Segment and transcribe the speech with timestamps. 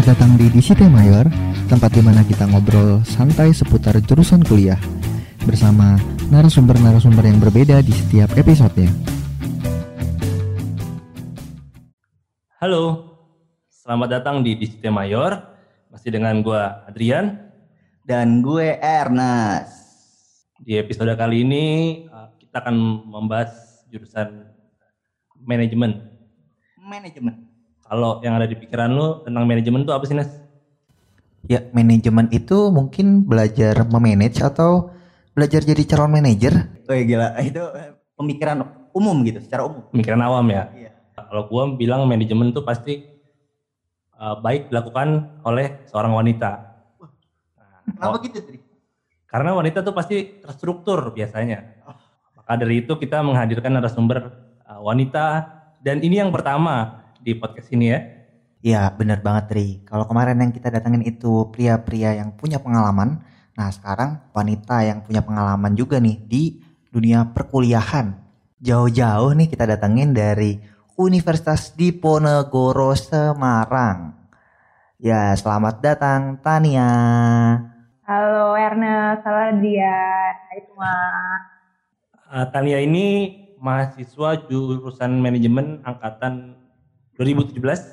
[0.00, 1.28] Selamat datang di Disite Mayor,
[1.68, 4.80] tempat di mana kita ngobrol santai seputar jurusan kuliah
[5.44, 6.00] bersama
[6.32, 8.88] narasumber-narasumber yang berbeda di setiap episodenya.
[12.64, 13.12] Halo,
[13.68, 15.36] selamat datang di Disite Mayor.
[15.92, 17.52] Masih dengan gua Adrian.
[18.00, 19.84] Dan gue Ernest.
[20.64, 21.64] Di episode kali ini
[22.08, 24.48] uh, kita akan membahas jurusan
[25.44, 26.08] manajemen.
[26.80, 27.49] Manajemen.
[27.90, 30.30] Kalau yang ada di pikiran lu tentang manajemen itu apa sih, Nes?
[31.50, 34.94] Ya, manajemen itu mungkin belajar memanage atau
[35.34, 36.70] belajar jadi calon manajer.
[36.86, 38.62] Oh ya gila, itu eh, pemikiran
[38.94, 39.82] umum gitu, secara umum.
[39.90, 40.70] Pemikiran awam ya.
[40.70, 40.90] Iya.
[41.18, 43.02] Kalau gua bilang manajemen itu pasti
[44.14, 46.50] uh, baik dilakukan oleh seorang wanita.
[47.58, 48.58] Nah, Kenapa oh, gitu, Tri?
[49.26, 51.82] Karena wanita tuh pasti terstruktur biasanya.
[52.38, 54.30] Maka dari itu kita menghadirkan narasumber
[54.62, 58.00] uh, wanita dan ini yang pertama di podcast ini ya.
[58.60, 59.66] Ya, benar banget, Tri.
[59.88, 63.24] Kalau kemarin yang kita datangin itu pria-pria yang punya pengalaman,
[63.56, 66.60] nah sekarang wanita yang punya pengalaman juga nih di
[66.92, 68.20] dunia perkuliahan.
[68.60, 70.60] Jauh-jauh nih kita datangin dari
[71.00, 74.12] Universitas Diponegoro Semarang.
[75.00, 76.92] Ya, selamat datang Tania.
[78.04, 80.94] Halo Ernest, halo Adrian, hai semua.
[82.28, 86.59] Uh, Tania ini mahasiswa jurusan manajemen angkatan
[87.20, 87.84] 2017.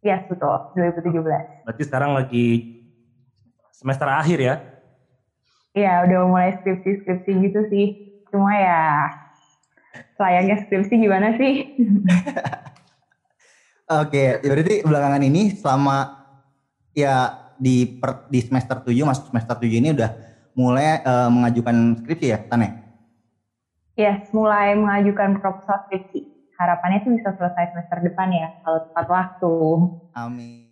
[0.00, 1.20] Yes, betul, 2017.
[1.68, 2.64] Berarti sekarang lagi
[3.76, 4.54] semester akhir ya.
[5.76, 7.92] Iya, udah mulai skripsi-skripsi gitu sih.
[8.32, 9.12] Cuma ya,
[10.16, 11.60] sayangnya skripsi gimana sih?
[14.00, 16.08] Oke, ya berarti belakangan ini selama
[16.96, 20.08] ya di per- di semester 7 masuk semester 7 ini udah
[20.56, 22.72] mulai eh, mengajukan skripsi ya, Tane?
[23.92, 26.31] yes, mulai mengajukan proposal skripsi.
[26.62, 29.54] Harapannya sih bisa selesai semester depan ya, kalau tepat waktu.
[30.14, 30.70] Amin.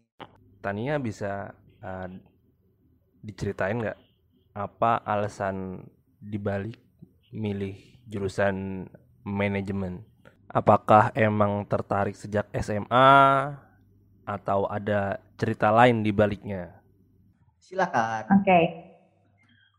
[0.62, 1.50] Tania bisa
[1.82, 2.08] uh,
[3.26, 3.98] diceritain nggak
[4.54, 5.82] apa alasan
[6.22, 6.78] dibalik
[7.34, 7.74] milih
[8.06, 8.86] jurusan
[9.26, 10.06] manajemen?
[10.50, 13.10] Apakah emang tertarik sejak SMA
[14.26, 16.74] atau ada cerita lain di baliknya?
[17.58, 18.26] Silakan.
[18.42, 18.60] Oke.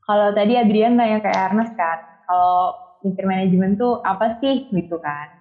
[0.07, 5.40] Kalau tadi Adrian tanya ke Ernest kan, kalau mikir manajemen tuh apa sih gitu kan?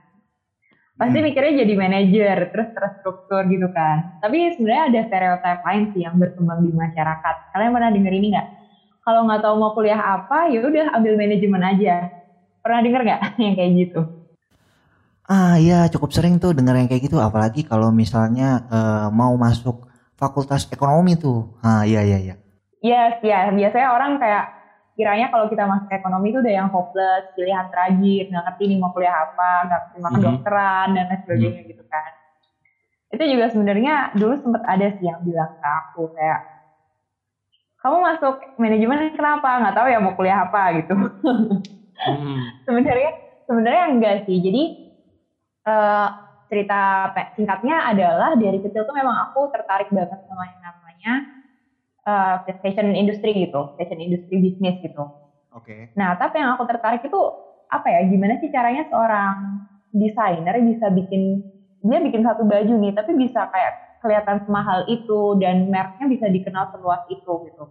[1.00, 1.26] Pasti Hmm.
[1.32, 4.20] mikirnya jadi manajer, terus terstruktur gitu kan.
[4.20, 7.34] Tapi sebenarnya ada stereotip lain sih yang berkembang di masyarakat.
[7.56, 8.48] Kalian pernah denger ini nggak?
[9.00, 12.12] Kalau nggak tahu mau kuliah apa, ya udah ambil manajemen aja.
[12.60, 14.00] Pernah denger nggak yang kayak gitu?
[15.24, 19.88] Ah iya cukup sering tuh dengar yang kayak gitu apalagi kalau misalnya eh, mau masuk
[20.20, 21.48] fakultas ekonomi tuh.
[21.64, 22.34] Ah iya iya iya.
[22.84, 23.48] Yes, ya.
[23.48, 24.44] Biasanya orang kayak
[25.00, 28.90] kiranya kalau kita masuk ekonomi itu udah yang hopeless, pilihan terakhir, nggak ngerti nih mau
[28.92, 30.26] kuliah apa, nggak ngerti makan Mhm.
[30.28, 32.10] dokteran dan lain sebagainya gitu kan.
[33.10, 36.40] Itu juga sebenarnya dulu sempat ada sih yang bilang ke aku kayak
[37.80, 39.48] kamu masuk manajemen kenapa?
[39.56, 40.94] Nggak tahu ya mau kuliah apa gitu.
[41.96, 42.40] Hmm.
[42.68, 43.10] sebenarnya
[43.48, 44.36] sebenarnya enggak sih.
[44.38, 44.62] Jadi
[45.64, 46.08] eh,
[46.50, 46.80] cerita
[47.32, 51.12] singkatnya adalah dari kecil tuh memang aku tertarik banget sama yang namanya
[52.46, 55.06] eh, fashion industry gitu, fashion industry bisnis gitu.
[55.54, 55.90] Oke.
[55.98, 57.20] Nah, tapi yang aku tertarik itu
[57.70, 58.00] apa ya?
[58.06, 61.42] Gimana sih caranya seorang desainer bisa bikin
[61.80, 66.68] dia bikin satu baju nih, tapi bisa kayak kelihatan semahal itu dan mereknya bisa dikenal
[66.72, 67.64] seluas itu gitu.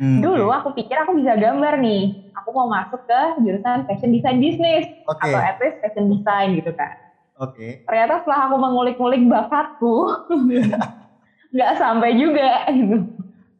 [0.00, 0.56] Hmm, Dulu oke.
[0.64, 2.16] aku pikir aku bisa gambar nih.
[2.40, 5.28] Aku mau masuk ke jurusan fashion design bisnis Oke.
[5.28, 6.94] atau at least fashion design gitu kan.
[7.36, 7.84] Oke.
[7.84, 9.94] Ternyata setelah aku mengulik-ngulik bakatku,
[11.54, 12.96] nggak sampai juga gitu.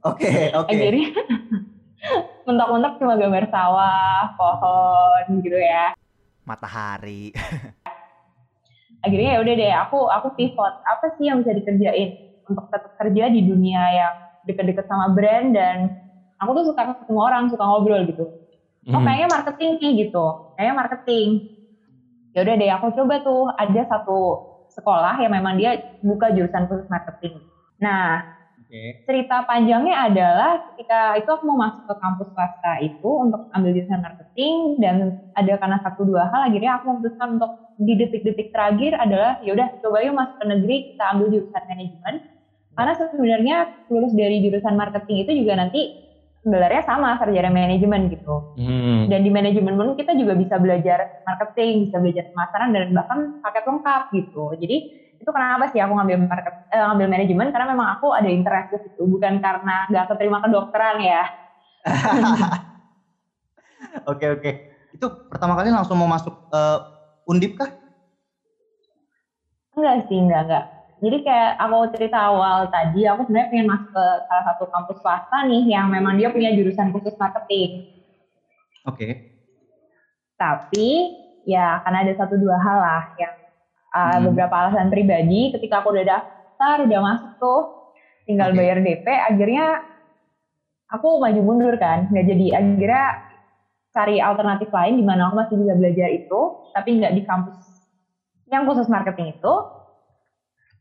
[0.00, 0.70] Oke, oke.
[0.70, 1.08] Akhirnya
[2.48, 5.92] mentok-mentok cuma gambar sawah, pohon gitu ya.
[6.48, 7.30] Matahari.
[9.04, 10.74] Akhirnya ya udah deh, aku aku pivot.
[10.84, 14.14] Apa sih yang bisa dikerjain untuk tetap kerja di dunia yang
[14.48, 15.94] deket-deket sama brand dan
[16.40, 18.24] aku tuh suka ketemu orang, suka ngobrol gitu.
[18.88, 19.04] oh Hmm.
[19.04, 20.24] kayaknya marketing nih gitu
[20.56, 21.28] kayaknya marketing
[22.32, 24.18] ya udah deh aku coba tuh ada satu
[24.72, 27.44] sekolah yang memang dia buka jurusan khusus marketing
[27.76, 28.24] nah
[28.70, 29.02] Oke.
[29.02, 33.98] cerita panjangnya adalah ketika itu aku mau masuk ke kampus swasta itu untuk ambil jurusan
[33.98, 34.94] marketing dan
[35.34, 39.66] ada karena satu dua hal akhirnya aku memutuskan untuk di detik-detik terakhir adalah ya udah
[39.82, 42.14] coba yuk masuk ke negeri kita ambil jurusan manajemen
[42.78, 43.56] karena sebenarnya
[43.90, 45.90] lulus dari jurusan marketing itu juga nanti
[46.40, 49.10] sebenarnya sama sarjana manajemen gitu Hmm.
[49.10, 53.64] dan di manajemen pun kita juga bisa belajar marketing, bisa belajar pemasaran dan bahkan paket
[53.66, 54.44] lengkap gitu.
[54.56, 54.76] Jadi
[55.20, 58.78] itu kenapa sih aku ngambil market, eh, ngambil manajemen karena memang aku ada interest di
[58.88, 61.22] situ, bukan karena nggak keterima kedokteran ya.
[64.04, 64.50] Oke, oke.
[64.92, 66.78] Itu pertama kali langsung mau masuk eh,
[67.24, 67.70] Undip kah?
[69.72, 70.64] Enggak sih, enggak enggak.
[71.00, 75.38] Jadi kayak aku cerita awal tadi, aku sebenarnya pengen masuk ke salah satu kampus swasta
[75.48, 77.80] nih yang memang dia punya jurusan khusus marketing.
[78.84, 79.16] Oke.
[80.36, 81.08] Tapi
[81.48, 83.32] ya karena ada satu dua hal lah yang
[83.90, 84.30] uh, Hmm.
[84.30, 87.60] beberapa alasan pribadi ketika aku udah daftar, udah masuk tuh,
[88.26, 88.58] tinggal Oke.
[88.58, 89.66] bayar DP, akhirnya
[90.90, 92.46] aku maju mundur kan, nggak jadi.
[92.58, 93.04] Akhirnya
[93.90, 96.40] cari alternatif lain di mana aku masih bisa belajar itu,
[96.70, 97.56] tapi nggak di kampus
[98.50, 99.52] yang khusus marketing itu.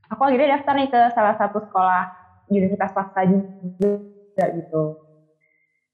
[0.10, 2.10] Aku akhirnya daftar nih ke salah satu sekolah
[2.50, 4.98] universitas swasta juga gitu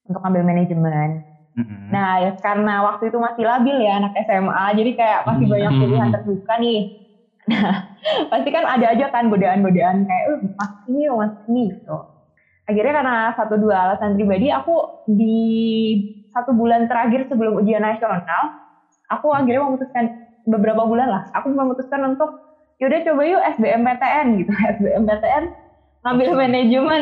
[0.07, 1.19] untuk ambil manajemen.
[1.91, 6.09] Nah, ya karena waktu itu masih labil ya anak SMA, jadi kayak masih banyak pilihan
[6.11, 6.81] terbuka nih.
[7.45, 7.85] Nah,
[8.31, 11.97] pasti kan ada aja kan godaan-godaan kayak, eh masuk sini, oh, masuk sini gitu.
[12.65, 15.37] Akhirnya karena satu dua alasan pribadi, aku di
[16.33, 18.57] satu bulan terakhir sebelum ujian nasional,
[19.13, 20.05] aku akhirnya memutuskan
[20.49, 22.41] beberapa bulan lah, aku memutuskan untuk
[22.81, 24.51] yaudah coba yuk SBMPTN gitu,
[24.81, 25.43] SBMPTN
[26.05, 27.01] ngambil manajemen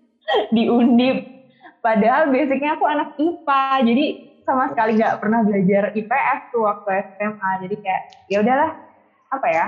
[0.56, 1.16] di Undip.
[1.84, 4.04] Padahal basicnya aku anak IPA, jadi
[4.44, 7.50] sama sekali nggak pernah belajar IPS tuh waktu SMA.
[7.64, 8.02] Jadi kayak
[8.32, 8.70] ya udahlah,
[9.34, 9.66] apa ya?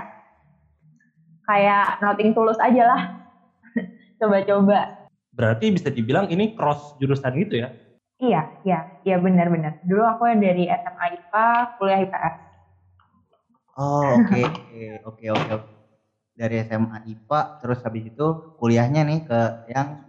[1.47, 3.03] Kayak nothing tulus aja lah.
[4.19, 4.87] Coba-coba.
[5.37, 7.69] Berarti bisa dibilang ini cross jurusan gitu ya?
[8.17, 9.77] Iya, iya, iya benar-benar.
[9.85, 11.47] Dulu aku yang dari SMA IPA,
[11.77, 12.35] kuliah IPS.
[13.77, 14.41] Oh oke
[15.05, 15.53] oke oke oke.
[16.33, 18.27] Dari SMA IPA terus habis itu
[18.57, 20.01] kuliahnya nih ke yang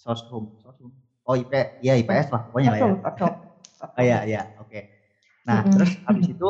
[0.00, 0.48] soshum.
[0.64, 0.88] soshum.
[1.28, 1.52] Oh IP
[1.84, 2.92] ya IPS lah pokoknya lah ya.
[3.84, 4.80] Oh iya iya oke.
[5.44, 5.76] Nah Mm-mm.
[5.76, 6.48] terus habis itu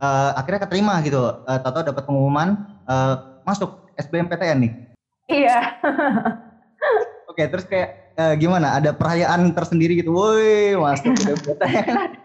[0.00, 1.28] eh, akhirnya keterima gitu.
[1.44, 2.56] Eh, Tato dapat pengumuman
[2.88, 3.14] eh,
[3.44, 4.72] masuk SBMPTN nih.
[5.30, 5.76] Iya.
[7.30, 8.74] Oke terus kayak eh, gimana?
[8.80, 10.16] Ada perayaan tersendiri gitu.
[10.16, 12.16] Woi masuk SBMPTN.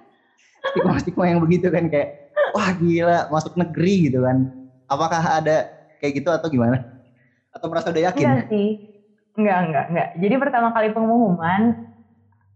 [0.66, 2.10] Stigma-stigma yang begitu kan kayak
[2.56, 4.48] wah gila masuk negeri gitu kan.
[4.89, 5.69] Apakah ada
[6.01, 6.81] kayak gitu atau gimana?
[7.54, 8.25] Atau merasa udah yakin?
[8.25, 8.69] Enggak sih.
[9.36, 10.10] Enggak, enggak, enggak.
[10.16, 11.75] Jadi pertama kali pengumuman,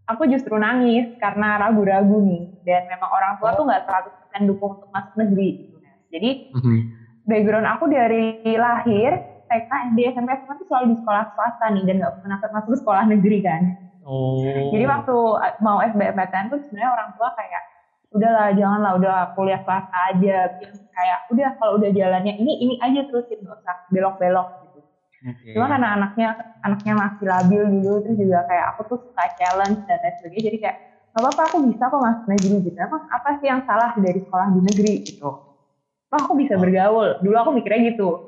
[0.08, 2.48] aku justru nangis karena ragu-ragu nih.
[2.64, 3.84] Dan memang orang tua tuh nggak
[4.32, 5.48] 100% dukung untuk masuk negeri.
[5.66, 5.76] gitu.
[6.10, 6.30] Jadi
[7.26, 9.10] background aku dari lahir,
[9.46, 11.84] TK, SD, SMP, SMA tuh selalu di sekolah swasta nih.
[11.86, 13.62] Dan nggak pernah masuk sekolah negeri kan.
[14.06, 14.42] Oh.
[14.74, 15.16] Jadi waktu
[15.62, 17.62] mau SBMPTN tuh sebenarnya orang tua kayak
[18.10, 20.50] udahlah janganlah udah kuliah swasta aja
[20.90, 24.80] kayak udah kalau udah jalannya ini ini aja terusin nggak usah belok-belok gitu.
[25.30, 25.54] Oke.
[25.54, 26.28] Cuma karena anaknya
[26.66, 30.58] anaknya masih labil dulu terus juga kayak aku tuh suka challenge dan lain sebagainya jadi
[30.58, 30.78] kayak
[31.10, 32.76] nggak apa-apa aku bisa kok masuk negeri gitu.
[32.78, 35.30] Emang apa sih yang salah dari sekolah di negeri gitu?
[36.10, 37.18] Oh aku bisa bergaul.
[37.18, 38.18] Dulu aku mikirnya gitu.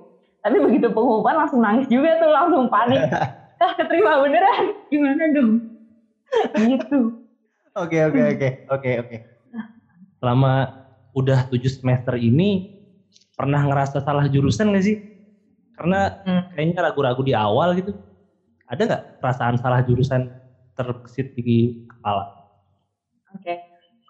[0.43, 3.03] Tapi begitu pengumuman langsung nangis juga tuh langsung panik.
[3.63, 5.63] Ah keterima beneran gimana dong?
[6.59, 7.15] gitu.
[7.79, 9.17] Oke oke oke oke oke.
[10.19, 10.67] Selama
[11.15, 12.59] udah tujuh semester ini
[13.39, 14.97] pernah ngerasa salah jurusan gak sih?
[15.79, 16.43] Karena Hmm.
[16.51, 17.95] kayaknya ragu-ragu di awal gitu.
[18.67, 20.27] Ada nggak perasaan salah jurusan
[20.75, 22.27] terbesit di kepala?
[23.37, 23.55] Oke.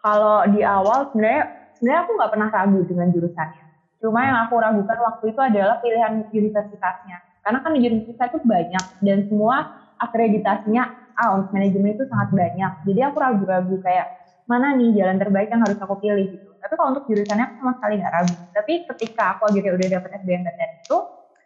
[0.02, 1.46] Kalau di awal sebenarnya
[1.78, 3.64] sebenarnya aku nggak pernah ragu dengan jurusannya.
[4.02, 7.16] Cuma yang aku ragukan waktu itu adalah pilihan universitasnya.
[7.42, 9.66] Karena kan universitas itu banyak dan semua
[9.98, 12.72] akreditasinya A untuk manajemen itu sangat banyak.
[12.82, 14.10] Jadi aku ragu-ragu kayak
[14.48, 16.48] mana nih jalan terbaik yang harus aku pilih gitu.
[16.58, 18.34] Tapi kalau untuk jurusannya aku sama sekali nggak ragu.
[18.50, 20.96] Tapi ketika aku akhirnya udah dapet SBMPTN itu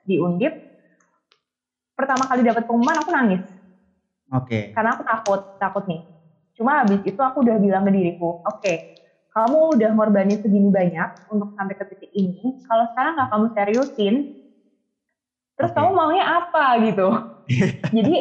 [0.07, 0.55] di Undip,
[1.97, 3.43] pertama kali dapat pengumuman aku nangis
[4.29, 4.71] Oke.
[4.77, 6.05] karena aku takut takut nih
[6.57, 8.75] cuma habis itu aku udah bilang ke diriku oke
[9.37, 14.15] kamu udah ngorbanin segini banyak untuk sampai ke titik ini kalau sekarang nggak kamu seriusin
[15.57, 15.77] terus Oke.
[15.77, 17.09] kamu maunya apa gitu
[17.97, 18.15] jadi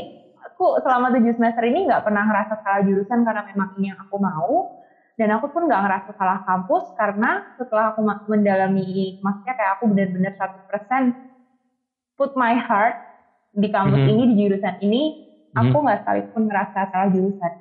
[0.51, 4.15] aku selama tujuh semester ini nggak pernah ngerasa salah jurusan karena memang ini yang aku
[4.21, 4.67] mau
[5.15, 10.31] dan aku pun nggak ngerasa salah kampus karena setelah aku mendalami maksudnya kayak aku benar-benar
[10.35, 11.15] 100%
[12.15, 12.95] put my heart
[13.51, 14.11] di kampus Mhm.
[14.11, 15.03] ini di jurusan ini
[15.55, 17.51] aku nggak sekalipun ngerasa salah jurusan.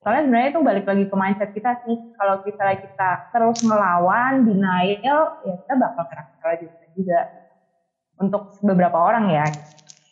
[0.00, 1.96] Soalnya sebenarnya itu balik lagi ke mindset kita sih.
[2.16, 7.20] Kalau kita kita terus ngelawan, denial, ya kita bakal ngerasa salah jurusan juga.
[8.20, 9.46] Untuk beberapa orang ya.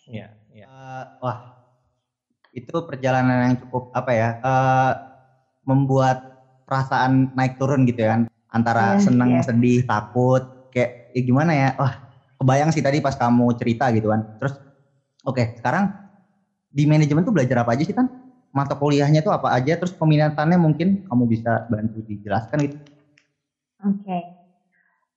[0.09, 0.65] Iya, iya.
[0.69, 1.39] Eh, wah,
[2.53, 4.29] itu perjalanan yang cukup apa ya?
[4.41, 4.93] eh,
[5.65, 6.17] membuat
[6.65, 9.45] perasaan naik turun gitu ya kan, antara Iya, seneng, iya.
[9.45, 11.69] sedih, takut, kayak ya gimana ya?
[11.77, 11.93] Wah,
[12.41, 14.21] kebayang sih tadi pas kamu cerita gitu kan.
[14.37, 14.57] Terus,
[15.25, 15.93] oke, sekarang
[16.69, 18.09] di manajemen tuh belajar apa aja sih kan?
[18.53, 19.77] Mata kuliahnya tuh apa aja?
[19.77, 22.77] Terus peminatannya mungkin kamu bisa bantu dijelaskan gitu?
[23.85, 24.19] Oke.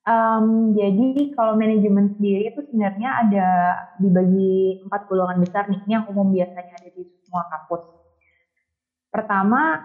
[0.01, 3.47] Em, jadi kalau manajemen sendiri itu sebenarnya ada
[3.93, 5.79] dibagi empat golongan besar nih.
[5.85, 7.81] Ini yang umum biasanya ada di semua kampus.
[9.13, 9.77] Pertama,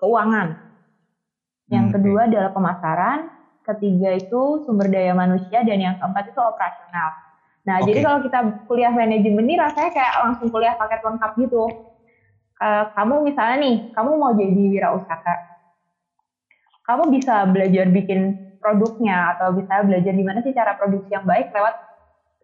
[0.00, 0.56] keuangan.
[1.70, 3.20] Yang Hmm, kedua adalah pemasaran.
[3.60, 7.12] ketiga itu sumber daya manusia, dan yang keempat itu operasional.
[7.68, 7.92] Nah, Oke.
[7.92, 11.68] jadi kalau kita kuliah manajemen ini rasanya kayak langsung kuliah paket lengkap gitu.
[12.60, 15.32] Eh, kamu misalnya nih, kamu mau jadi wirausaha,
[16.84, 21.74] kamu bisa belajar bikin produknya atau bisa belajar gimana sih cara produksi yang baik lewat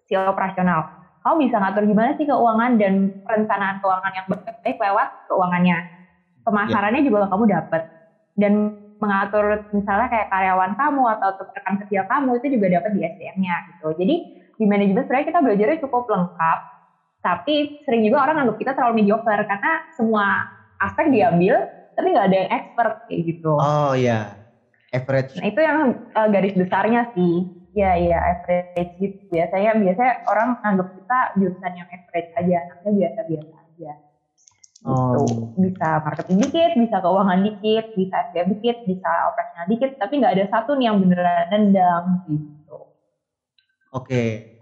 [0.08, 0.88] si operasional.
[1.20, 4.26] Kamu bisa ngatur gimana sih keuangan dan perencanaan keuangan yang
[4.64, 5.78] baik lewat keuangannya.
[6.46, 7.82] Pemasarannya juga kamu dapat.
[8.37, 8.52] Dan
[9.02, 13.92] mengatur misalnya kayak karyawan kamu atau rekan kerja kamu itu juga dapat di SDM-nya gitu.
[13.92, 14.14] Jadi
[14.56, 16.58] di manajemen sebenarnya kita belajarnya cukup lengkap,
[17.26, 20.47] tapi sering juga orang anggap kita terlalu mediocre karena semua
[20.78, 21.59] aspek diambil,
[21.99, 23.52] tapi nggak ada yang expert kayak gitu.
[23.59, 24.38] Oh iya.
[24.95, 25.42] Average.
[25.42, 25.78] Nah itu yang
[26.14, 27.42] uh, garis besarnya sih.
[27.75, 29.18] Ya iya average gitu.
[29.28, 33.92] Biasanya biasanya orang anggap kita jurusan yang average aja, anaknya biasa-biasa aja.
[34.87, 35.26] Oh.
[35.26, 35.35] Gitu.
[35.66, 40.45] Bisa marketing dikit, bisa keuangan dikit, bisa SDM dikit, bisa operasional dikit, tapi nggak ada
[40.47, 42.78] satu nih yang beneran nendang gitu.
[43.90, 44.55] Oke.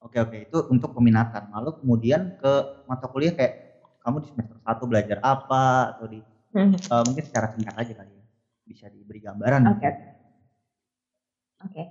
[0.00, 1.44] Oke oke itu untuk peminatan.
[1.52, 3.52] Lalu kemudian ke mata kuliah kayak
[4.00, 6.74] kamu di semester 1 belajar apa atau di Hmm.
[6.74, 8.24] eh, mungkin secara singkat aja kali ya.
[8.66, 9.70] Bisa diberi gambaran.
[9.70, 9.94] Oke.
[11.62, 11.82] Oke.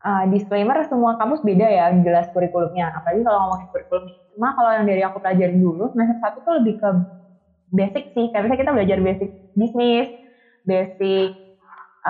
[0.00, 2.88] Uh, disclaimer semua kampus beda ya jelas kurikulumnya.
[2.96, 4.04] Apalagi kalau ngomongin kurikulum.
[4.34, 6.88] Cuma kalau yang dari aku pelajarin dulu semester satu tuh lebih ke
[7.74, 8.26] basic sih.
[8.32, 10.08] Kayak misalnya kita belajar basic bisnis,
[10.66, 11.36] basic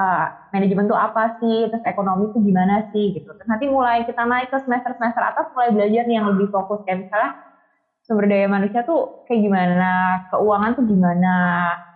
[0.00, 3.28] uh, manajemen tuh apa sih, terus ekonomi tuh gimana sih gitu.
[3.36, 6.80] Terus nanti mulai kita naik ke semester-semester atas mulai belajar nih yang lebih fokus.
[6.88, 7.30] Kayak misalnya
[8.00, 9.90] sumber daya manusia tuh kayak gimana,
[10.32, 11.34] keuangan tuh gimana,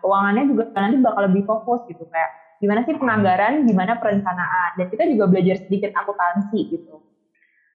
[0.04, 2.04] keuangannya juga nanti bakal lebih fokus gitu.
[2.12, 2.30] Kayak
[2.62, 7.02] gimana sih penganggaran, gimana perencanaan, dan kita juga belajar sedikit akuntansi gitu.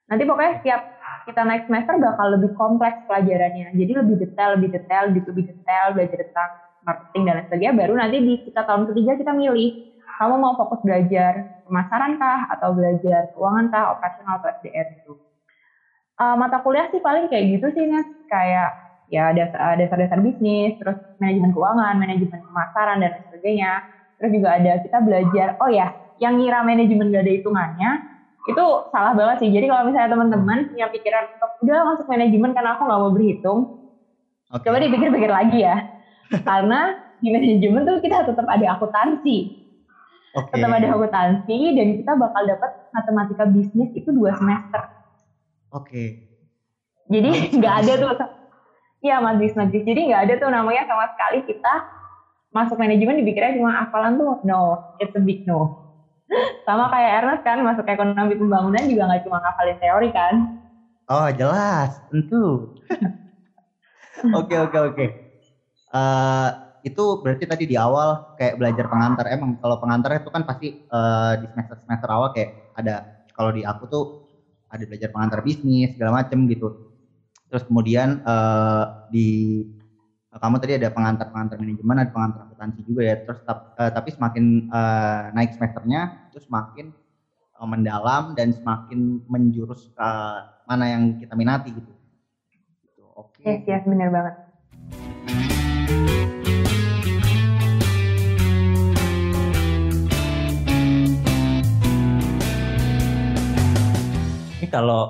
[0.10, 0.82] Nanti pokoknya setiap
[1.30, 6.18] kita naik semester bakal lebih kompleks pelajarannya, jadi lebih detail, lebih detail, lebih detail, belajar
[6.26, 6.50] tentang
[6.82, 9.70] marketing dan lain sebagainya, baru nanti di kita tahun ketiga kita milih,
[10.20, 15.16] kamu mau fokus belajar pemasaran kah, atau belajar keuangan kah, operasional atau SDR gitu.
[16.20, 18.76] Uh, mata kuliah sih paling kayak gitu sih Nes, kayak
[19.08, 23.72] ya dasar- dasar-dasar bisnis, terus manajemen keuangan, manajemen pemasaran dan sebagainya.
[24.20, 25.88] Terus juga ada kita belajar, oh ya,
[26.20, 27.90] yang ngira manajemen gak ada hitungannya,
[28.52, 29.50] itu salah banget sih.
[29.56, 33.60] Jadi kalau misalnya teman-teman punya pikiran untuk udah masuk manajemen karena aku nggak mau berhitung,
[34.52, 34.64] Oke.
[34.66, 35.76] coba dipikir-pikir lagi ya.
[36.50, 39.50] karena di manajemen tuh kita tetap ada akuntansi,
[40.38, 40.54] Oke.
[40.54, 44.82] tetap ada akuntansi dan kita bakal dapat matematika bisnis itu dua semester.
[45.74, 46.18] Oke.
[47.10, 48.12] Jadi Magis, nggak ada tuh,
[49.02, 49.82] iya magis magis.
[49.82, 51.74] Jadi nggak ada tuh namanya sama sekali kita
[52.54, 55.74] masuk manajemen dipikirnya cuma hafalan tuh no, it's a big no.
[56.66, 60.34] Sama kayak Ernest kan masuk ekonomi pembangunan juga nggak cuma ngafalin teori kan.
[61.10, 62.70] Oh jelas, tentu.
[64.38, 65.06] Oke oke oke.
[66.84, 69.26] Itu berarti tadi di awal kayak belajar pengantar.
[69.32, 73.04] Emang kalau pengantar itu kan pasti eh, di semester semester awal kayak ada
[73.36, 74.04] kalau di aku tuh
[74.70, 76.72] ada belajar pengantar bisnis segala macem gitu.
[77.50, 79.28] Terus kemudian eh, di
[80.30, 83.16] kamu tadi ada pengantar pengantar manajemen, ada pengantar akuntansi juga ya.
[83.18, 86.86] Terus tap- eh, tapi semakin eh, naik semesternya, itu semakin
[87.58, 90.10] eh, mendalam dan semakin menjurus ke
[90.70, 91.92] mana yang kita minati gitu.
[92.86, 93.42] Gitu, Oke.
[93.42, 95.59] Yes yes bener banget.
[104.72, 105.10] Kalau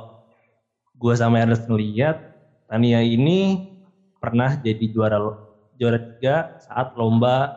[0.95, 2.17] gua sama Ernest ngeliat
[2.65, 3.59] Tania ini
[4.19, 5.19] pernah jadi juara
[5.75, 7.51] juara tiga saat lomba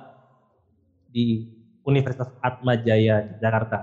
[1.11, 1.43] di
[1.83, 3.83] Universitas Atma Jaya Jakarta.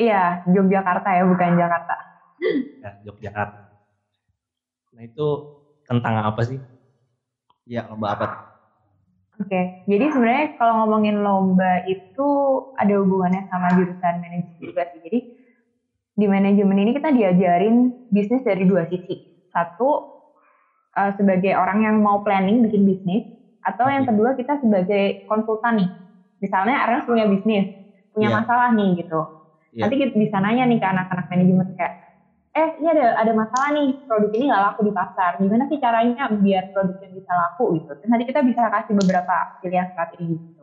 [0.00, 1.94] Iya Yogyakarta ya bukan Jakarta.
[2.82, 3.62] Ya, Yogyakarta.
[4.92, 5.46] Nah itu
[5.86, 6.58] tentang apa sih?
[7.62, 8.24] Iya, lomba apa?
[8.26, 8.42] tuh?
[9.42, 12.28] Oke, jadi sebenarnya kalau ngomongin lomba itu
[12.76, 15.00] ada hubungannya sama jurusan manajemen juga sih.
[15.00, 15.18] Jadi
[16.22, 19.18] di manajemen ini kita diajarin bisnis dari dua sisi.
[19.50, 20.06] Satu
[20.94, 23.26] eh, sebagai orang yang mau planning bikin bisnis,
[23.66, 25.88] atau yang kedua kita sebagai konsultan nih.
[26.38, 27.66] Misalnya Ernest punya bisnis,
[28.14, 28.36] punya Iya.
[28.42, 29.20] masalah nih gitu.
[29.74, 29.80] Iya.
[29.86, 31.94] Nanti kita bisa nanya nih ke anak-anak manajemen kayak,
[32.52, 35.30] eh ini ada ada masalah nih produk ini nggak laku di pasar.
[35.40, 37.90] Gimana sih caranya biar produknya bisa laku gitu?
[37.98, 40.62] Terus nanti kita bisa kasih beberapa pilihan strategi gitu.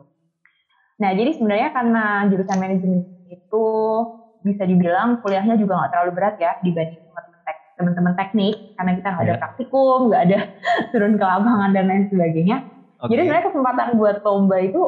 [1.02, 3.64] Nah jadi sebenarnya karena jurusan manajemen itu
[4.40, 9.08] bisa dibilang kuliahnya juga nggak terlalu berat ya dibanding teman-teman tek- teman-teman teknik karena kita
[9.08, 9.40] nggak ada Iya.
[9.40, 10.38] praktikum, nggak ada
[10.92, 12.56] turun ke lapangan dan lain sebagainya.
[13.00, 13.10] Oke.
[13.12, 14.82] Jadi sebenarnya kesempatan buat lomba itu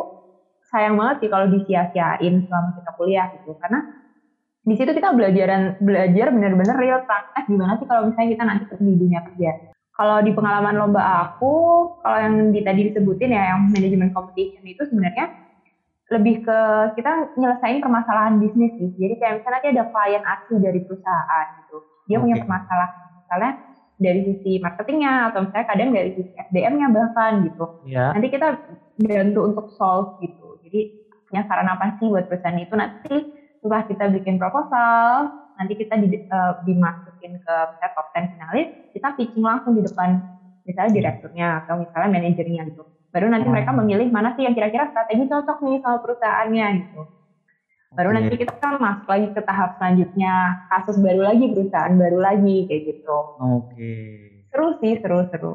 [0.72, 3.52] sayang banget sih kalau disia-siain selama kita kuliah gitu.
[3.60, 3.80] Karena
[4.62, 8.94] di situ kita belajaran belajar benar-benar real praktek gimana sih kalau misalnya kita nanti di
[8.96, 9.50] dunia kerja.
[9.92, 11.52] Kalau di pengalaman lomba aku,
[12.00, 15.28] kalau yang di, tadi disebutin ya yang manajemen competition itu sebenarnya
[16.12, 16.58] lebih ke
[16.92, 18.92] kita nyelesain permasalahan bisnis sih.
[18.92, 21.76] Jadi kayak misalnya nanti ada klien asli dari perusahaan gitu.
[22.04, 22.42] Dia punya Oke.
[22.44, 23.52] permasalahan misalnya
[24.02, 27.64] dari sisi marketingnya atau misalnya kadang dari sisi SDM-nya bahkan gitu.
[27.86, 28.12] Ya.
[28.12, 28.60] Nanti kita
[29.00, 30.60] bantu untuk solve gitu.
[30.60, 30.90] Jadi
[31.30, 33.14] punya saran apa sih buat perusahaan itu nanti
[33.62, 37.54] setelah kita bikin proposal, nanti kita di, eh, dimasukin ke
[37.94, 40.18] top 10 finalis, kita pitching langsung di depan
[40.66, 42.82] misalnya direkturnya atau misalnya manajernya gitu.
[43.12, 47.00] Baru nanti mereka memilih mana sih yang kira-kira strategi cocok nih sama perusahaannya gitu.
[47.96, 48.16] Baru Oke.
[48.16, 50.34] nanti kita kan masuk lagi ke tahap selanjutnya,
[50.70, 53.16] kasus baru lagi, perusahaan baru lagi kayak gitu.
[53.36, 53.92] Oke.
[54.50, 55.52] Seru sih, seru-seru.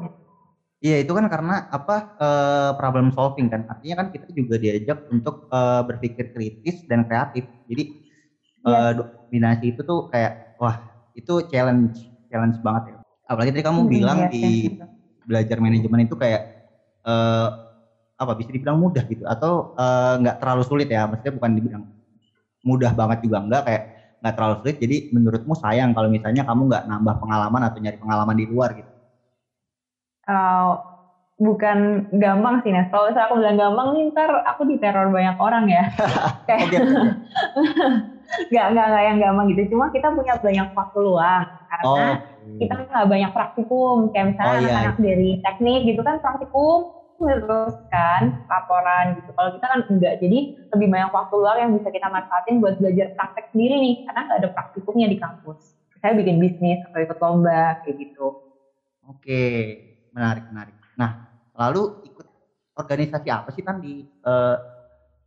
[0.78, 5.34] Iya itu kan karena apa eh, problem solving kan artinya kan kita juga diajak untuk
[5.50, 7.82] eh, berpikir kritis dan kreatif jadi
[8.68, 10.76] eh, dominasi itu tuh kayak wah
[11.14, 12.96] itu challenge challenge banget ya
[13.28, 14.84] apalagi tadi kamu Hmm, bilang iya, di gitu.
[15.26, 16.42] belajar manajemen itu kayak
[17.08, 17.48] eh,
[18.22, 21.82] apa bisa dibilang mudah gitu atau eh, nggak terlalu sulit ya maksudnya bukan dibilang
[22.66, 23.82] mudah banget juga enggak kayak
[24.22, 28.36] nggak terlalu sulit jadi menurutmu sayang kalau misalnya kamu nggak nambah pengalaman atau nyari pengalaman
[28.38, 28.90] di luar gitu
[30.28, 30.70] Eh,
[31.46, 31.78] bukan
[32.22, 32.88] gampang sih Nes.
[32.92, 35.82] Kalau misalnya aku bilang gampang nih ntar aku diteror banyak orang ya.
[36.48, 36.68] Kayak
[38.50, 39.62] nggak nggak nggak yang gampang gitu.
[39.74, 42.14] Cuma kita punya banyak waktu luang karena Oh,
[42.60, 43.96] kita nggak banyak praktikum.
[44.12, 44.68] Kayak misalnya Oh, iya.
[44.80, 46.78] anak-anak dari teknik gitu kan praktikum
[47.18, 49.30] terus kan laporan gitu.
[49.34, 50.14] Kalau kita kan enggak.
[50.22, 50.38] Jadi
[50.70, 53.94] lebih banyak waktu luang yang bisa kita manfaatin buat belajar praktek sendiri nih.
[54.06, 55.58] Karena nggak ada praktikumnya di kampus.
[55.98, 58.38] Saya bikin bisnis atau ikut lomba kayak gitu.
[59.10, 59.82] Oke,
[60.14, 60.76] menarik menarik.
[60.94, 61.18] Nah,
[61.58, 62.26] lalu ikut
[62.78, 64.56] organisasi apa sih kan di eh,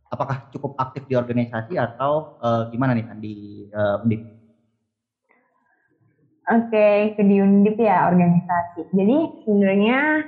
[0.08, 4.22] apakah cukup aktif di organisasi atau eh, gimana nih kan di eh, Undip?
[6.42, 8.90] Oke, ke di Undip ya organisasi.
[8.90, 10.26] Jadi sebenarnya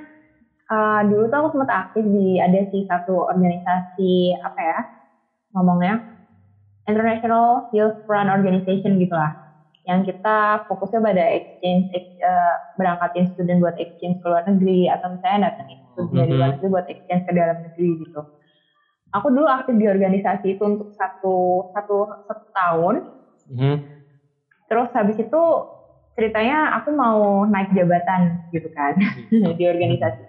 [0.71, 4.79] eh, dulu tuh aku sempat aktif di ada sih satu organisasi apa ya
[5.55, 5.93] ngomongnya
[6.85, 9.33] International Youth Run Organization gitu lah.
[9.85, 15.07] Yang kita fokusnya pada exchange, ex- eh, berangkatin student buat exchange ke luar negeri atau
[15.13, 18.21] misalnya datangin student dari luar negeri buat exchange ke dalam negeri gitu.
[19.15, 21.95] Aku dulu aktif di organisasi itu untuk satu satu
[22.27, 22.95] satu tahun
[23.45, 23.77] Mhm.
[24.69, 25.41] Terus habis itu
[26.17, 28.93] ceritanya aku mau naik jabatan gitu kan
[29.59, 30.21] di organisasi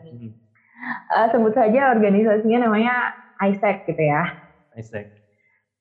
[0.86, 3.10] Eh, sebut saja organisasinya namanya
[3.42, 4.22] ISEC gitu ya.
[4.78, 5.06] Isaac.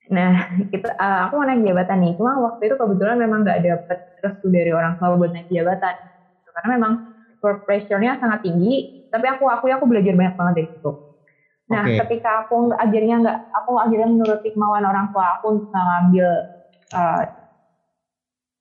[0.09, 2.11] Nah, kita, eh, aku mau naik jabatan nih.
[2.17, 5.93] Cuma waktu itu kebetulan memang nggak dapet restu dari orang tua buat naik jabatan.
[6.41, 6.49] Gitu.
[6.53, 6.91] Karena memang
[7.41, 8.85] work pressure-nya sangat tinggi.
[9.09, 10.91] Tapi aku aku aku belajar banyak banget dari situ.
[11.65, 11.97] Nah, Oke.
[12.05, 16.27] ketika aku akhirnya nggak, aku akhirnya menuruti kemauan orang tua aku untuk ngambil
[16.93, 17.23] eh,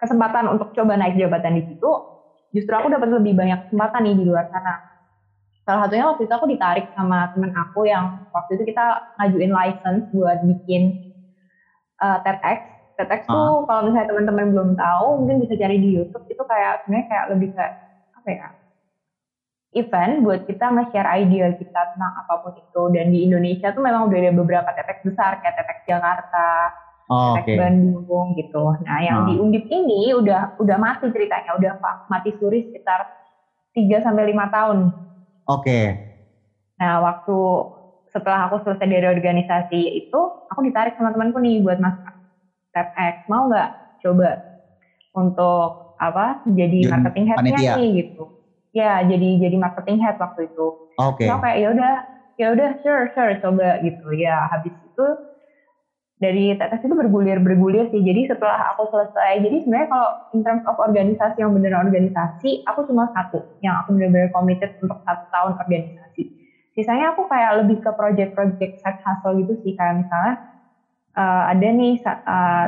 [0.00, 1.90] kesempatan untuk coba naik jabatan di situ,
[2.52, 4.74] justru aku dapat lebih banyak kesempatan nih di luar sana.
[5.64, 10.04] Salah satunya waktu itu aku ditarik sama temen aku yang waktu itu kita ngajuin license
[10.12, 10.92] buat bikin
[12.04, 12.60] uh, TEDx.
[13.00, 16.24] TEDx tuh kalau misalnya teman-teman belum tahu, mungkin bisa cari di YouTube.
[16.28, 17.72] Itu kayak sebenarnya kayak lebih kayak
[18.12, 18.48] apa ya?
[19.74, 22.82] Event buat kita nge-share ide kita tentang apa pun itu.
[22.94, 26.48] Dan di Indonesia tuh memang udah ada beberapa TEDx besar kayak TEDx Jakarta,
[27.04, 27.54] Oh, TEDx Oke.
[27.60, 28.64] Bandung gitu.
[28.84, 29.26] Nah, yang Ah.
[29.28, 31.72] di Undip ini udah udah mati ceritanya, udah
[32.08, 33.04] mati suri sekitar
[33.76, 34.88] 3 sampai 5 tahun.
[35.46, 36.00] Oke.
[36.80, 37.36] Nah, waktu
[38.10, 42.02] setelah aku selesai dari organisasi itu, aku ditarik sama temanku nih buat masuk
[42.74, 43.14] TEDx.
[43.30, 43.70] Mau nggak
[44.02, 44.30] coba
[45.14, 46.38] untuk apa?
[46.46, 48.22] Jadi Jadi marketing head-nya nih gitu.
[48.74, 50.74] Ya, jadi jadi marketing head waktu itu.
[50.98, 51.26] Oke.
[51.30, 51.92] So kayak ya udah,
[52.40, 54.06] ya udah sure sure coba gitu.
[54.18, 55.04] Ya habis itu
[56.24, 58.00] dari TEDx itu bergulir bergulir sih.
[58.08, 62.80] Jadi setelah aku selesai, jadi sebenarnya kalau in terms of organisasi yang bener organisasi, aku
[62.88, 66.22] cuma satu yang aku benar-benar committed untuk satu tahun organisasi.
[66.74, 69.72] Sisanya aku kayak lebih ke project-project side hustle gitu sih.
[69.78, 70.34] Kayak misalnya
[71.20, 72.66] eh, ada nih eh,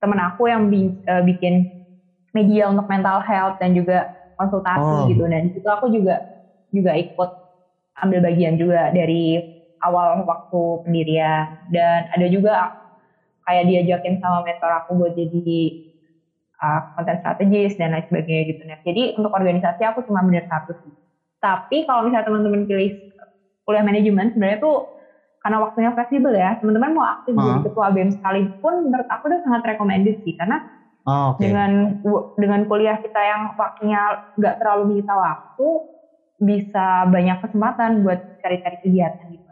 [0.00, 1.54] temen aku yang bi- eh, bikin
[2.36, 4.06] media untuk mental health dan juga
[4.38, 5.10] konsultasi Oh.
[5.10, 5.24] gitu.
[5.28, 6.22] Dan di situ aku juga
[6.70, 7.30] juga ikut
[8.00, 9.42] ambil bagian juga dari
[9.84, 11.56] awal waktu pendirian.
[11.66, 12.72] Dan ada juga
[13.48, 15.60] kayak diajakin sama mentor aku buat jadi
[16.60, 20.76] uh, content strategis dan lain sebagainya gitu nah jadi untuk organisasi aku cuma bener satu
[20.84, 20.92] sih.
[21.40, 22.92] Tapi kalau misalnya teman-teman pilih
[23.64, 24.92] kuliah manajemen sebenarnya tuh
[25.40, 26.60] karena waktunya fleksibel ya.
[26.60, 27.42] Teman-teman mau aktif Ah.
[27.48, 30.36] jadi ketua BEM sekalipun menurut aku udah sangat recommended sih.
[30.36, 30.60] Karena
[31.08, 31.48] Oh, Oke.
[31.48, 31.96] dengan
[32.36, 35.68] dengan kuliah kita yang waktunya nggak terlalu menyita waktu
[36.40, 39.49] bisa banyak kesempatan buat cari-cari kegiatan gitu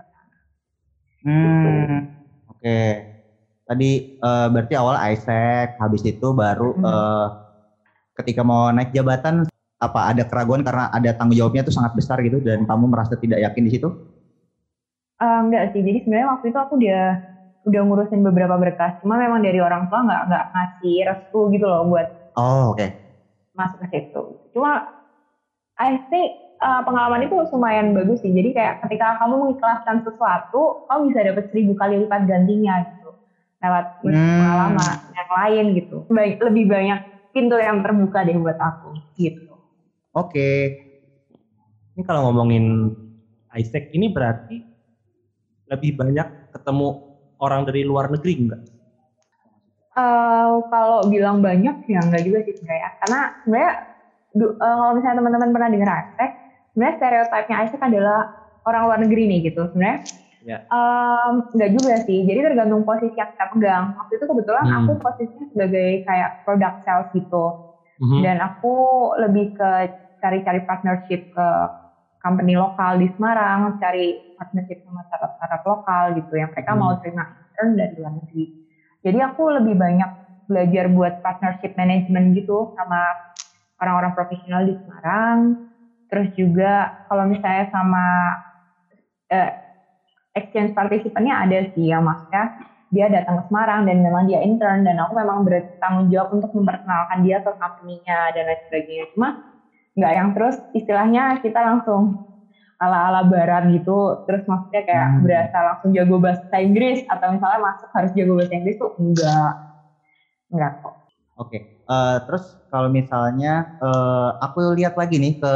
[1.25, 2.07] Hmm.
[2.49, 2.81] Oke.
[3.69, 6.85] Tadi eh, berarti awal Isaac, habis itu baru Hmm.
[6.89, 7.27] eh,
[8.19, 9.47] ketika mau naik jabatan
[9.79, 13.39] apa ada keraguan karena ada tanggung jawabnya tuh sangat besar gitu dan kamu merasa tidak
[13.39, 13.89] yakin di situ?
[15.19, 17.05] Eh, enggak sih, jadi sebenarnya waktu itu aku udah
[17.69, 21.83] udah ngurusin beberapa berkas, cuma memang dari orang tua nggak nggak ngasih restu gitu loh
[21.91, 22.07] buat
[22.39, 22.87] Oh, oke.
[23.53, 24.23] masuk ke situ.
[24.55, 24.87] Cuma
[25.77, 28.31] I think uh, pengalaman itu lumayan bagus sih.
[28.31, 33.09] Jadi kayak ketika kamu mengikhlaskan sesuatu, kamu bisa dapat seribu kali lipat gantinya gitu.
[33.59, 34.15] Lewat Hmm.
[34.39, 35.97] pengalaman yang lain gitu.
[36.07, 36.99] Baik, lebih banyak
[37.35, 39.53] pintu yang terbuka deh buat aku gitu.
[40.15, 40.79] Oke.
[41.95, 42.95] Ini kalau ngomongin
[43.59, 44.63] Isaac ini berarti
[45.69, 46.95] lebih banyak ketemu
[47.43, 48.63] orang dari luar negeri enggak?
[49.99, 52.91] Eh, kalau bilang banyak ya enggak juga sih sebenarnya.
[53.03, 53.73] Karena sebenarnya
[54.31, 56.31] du- eh, kalau misalnya teman-teman pernah dengar Isaac,
[56.79, 58.21] sebenarnya stereotipnya Isaac adalah
[58.63, 59.67] orang luar negeri nih gitu.
[59.75, 59.99] Sebenarnya
[60.39, 60.63] Ya.
[60.71, 62.23] em, enggak juga sih.
[62.23, 63.85] Jadi tergantung posisi yang kita pegang.
[63.91, 64.77] Waktu itu kebetulan Hmm.
[64.79, 67.45] aku posisinya sebagai kayak product sales gitu.
[67.99, 68.23] Mhm.
[68.23, 68.75] Dan aku
[69.19, 69.91] lebih ke
[70.23, 71.47] cari-cari partnership ke
[72.23, 76.81] company lokal di Semarang, cari partnership sama startup-startup lokal gitu yang mereka Hmm.
[76.87, 78.45] mau terima intern dari luar negeri.
[79.03, 80.11] Jadi aku lebih banyak
[80.47, 83.11] belajar buat partnership management gitu sama
[83.83, 85.59] orang-orang profesional di Semarang.
[86.09, 88.05] Terus juga kalau misalnya sama
[89.33, 89.51] eh,
[90.37, 92.53] exchange partisipannya ada sih yang maksudnya
[92.89, 97.21] dia datang ke Semarang dan memang dia intern dan aku memang bertanggung jawab untuk memperkenalkan
[97.21, 99.05] dia ke company-nya dan lain sebagainya.
[99.13, 99.29] Cuma
[99.99, 102.17] nggak yang terus istilahnya kita langsung
[102.79, 105.23] ala-ala barat gitu terus maksudnya kayak Hmm.
[105.27, 109.51] berasa langsung jago bahasa Inggris atau misalnya masuk harus jago bahasa Inggris tuh enggak
[110.53, 110.95] enggak kok
[111.39, 111.59] Oke.
[111.89, 115.55] Eh, terus kalau misalnya eh, aku lihat lagi nih ke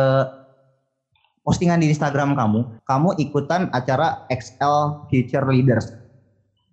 [1.42, 5.90] postingan di Instagram kamu, kamu ikutan acara XL Future Leaders.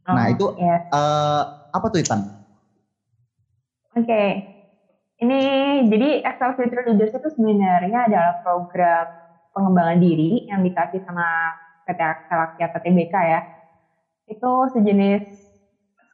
[0.05, 0.81] Nah, Oh, itu- yes.
[0.89, 2.21] Eh, apa tuh Itan?
[3.93, 4.23] Oke,
[5.19, 5.39] ini
[5.89, 9.05] jadi Excel Future Leaders itu sebenarnya adalah program
[9.53, 11.25] pengembangan diri yang dikasih sama
[11.85, 13.41] PT Aksel atau TBK ya.
[14.29, 15.25] Itu sejenis,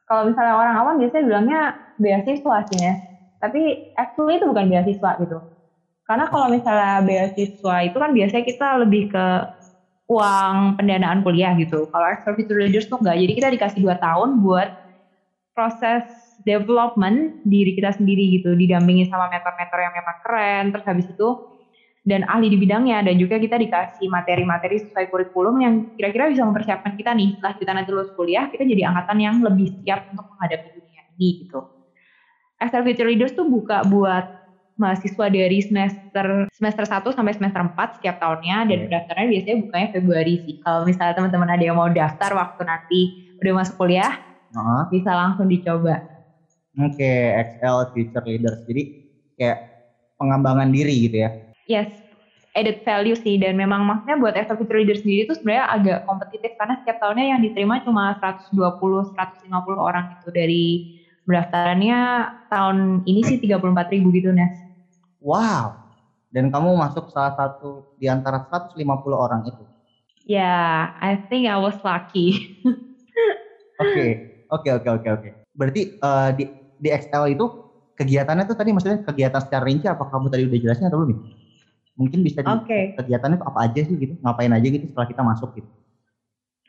[0.08, 1.62] kalau misalnya orang awam biasanya bilangnya
[2.00, 2.96] beasiswa sih ya.
[3.44, 5.38] Tapi actually itu bukan beasiswa gitu.
[6.06, 9.26] Karena kalau misalnya beasiswa itu kan biasanya kita lebih ke
[10.06, 11.90] uang pendanaan kuliah gitu.
[11.90, 12.06] Kalau
[12.38, 13.18] Future Leaders tuh enggak.
[13.18, 14.70] Jadi kita dikasih dua tahun buat
[15.56, 16.04] proses
[16.44, 21.40] development diri kita sendiri gitu didampingi sama mentor-mentor yang memang keren terus habis itu
[22.06, 26.94] dan ahli di bidangnya dan juga kita dikasih materi-materi sesuai kurikulum yang kira-kira bisa mempersiapkan
[26.94, 30.68] kita nih setelah kita nanti lulus kuliah kita jadi angkatan yang lebih siap untuk menghadapi
[30.70, 31.64] dunia ini gitu.
[32.62, 34.28] Excel Future Leaders tuh buka buat
[34.76, 38.84] mahasiswa dari semester semester 1 sampai semester 4 setiap tahunnya dan Iya.
[38.88, 40.56] pendaftarannya biasanya bukanya Februari sih.
[40.60, 43.00] Kalau misalnya teman-teman ada yang mau daftar waktu nanti
[43.40, 44.14] udah masuk kuliah
[44.52, 44.82] Heeh.
[44.92, 46.04] bisa langsung dicoba.
[46.76, 47.12] Oke,
[47.56, 48.60] XL Future Leaders.
[48.68, 48.84] Jadi
[49.40, 49.60] kayak
[50.20, 51.30] pengembangan diri gitu ya.
[51.72, 51.88] Yes,
[52.52, 56.52] added value sih dan memang maksudnya buat Excel Future Leader sendiri itu sebenarnya agak kompetitif
[56.56, 60.64] karena setiap tahunnya yang diterima cuma 120 150 orang gitu dari
[61.26, 62.00] pendaftarannya
[62.48, 63.60] tahun ini sih 34
[63.92, 64.56] ribu gitu Nes.
[65.26, 65.74] Wow.
[66.30, 69.66] Dan kamu masuk salah satu di antara 150 orang itu.
[70.30, 72.46] Ya, I think I was lucky.
[73.76, 75.30] Oke, oke, oke, oke, oke.
[75.52, 76.44] Berarti eh, di
[76.80, 77.52] di XL itu
[78.00, 81.12] kegiatannya tuh tadi maksudnya kegiatan secara rinci apa kamu tadi udah jelasin atau belum?
[81.12, 81.20] nih?
[82.00, 82.96] Mungkin bisa di Oke.
[82.96, 84.16] kegiatannya tuh apa aja sih gitu?
[84.24, 85.68] Ngapain aja gitu setelah kita masuk gitu?